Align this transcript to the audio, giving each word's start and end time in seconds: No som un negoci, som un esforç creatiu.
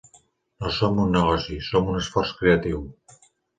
No 0.63 0.71
som 0.77 1.01
un 1.03 1.13
negoci, 1.17 1.59
som 1.69 1.93
un 1.93 2.01
esforç 2.01 2.35
creatiu. 2.43 2.85